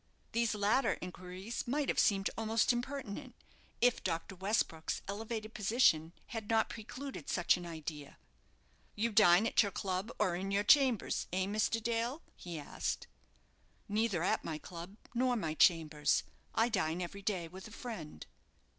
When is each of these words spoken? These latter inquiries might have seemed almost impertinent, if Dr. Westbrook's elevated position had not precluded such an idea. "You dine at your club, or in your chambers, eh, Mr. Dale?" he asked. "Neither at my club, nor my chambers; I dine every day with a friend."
These 0.31 0.55
latter 0.55 0.93
inquiries 0.99 1.67
might 1.67 1.87
have 1.87 1.99
seemed 1.99 2.27
almost 2.35 2.73
impertinent, 2.73 3.35
if 3.81 4.03
Dr. 4.03 4.33
Westbrook's 4.35 5.03
elevated 5.07 5.53
position 5.53 6.11
had 6.29 6.49
not 6.49 6.69
precluded 6.69 7.29
such 7.29 7.55
an 7.55 7.67
idea. 7.67 8.17
"You 8.95 9.11
dine 9.11 9.45
at 9.45 9.61
your 9.61 9.71
club, 9.71 10.11
or 10.17 10.35
in 10.35 10.49
your 10.49 10.63
chambers, 10.63 11.27
eh, 11.31 11.45
Mr. 11.45 11.79
Dale?" 11.83 12.23
he 12.35 12.57
asked. 12.57 13.05
"Neither 13.87 14.23
at 14.23 14.43
my 14.43 14.57
club, 14.57 14.97
nor 15.13 15.35
my 15.35 15.53
chambers; 15.53 16.23
I 16.55 16.67
dine 16.67 16.99
every 16.99 17.21
day 17.21 17.47
with 17.47 17.67
a 17.67 17.71
friend." 17.71 18.25